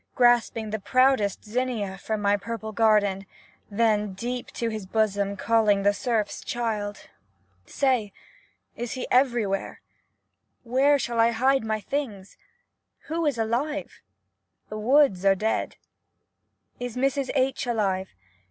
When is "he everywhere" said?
8.93-9.79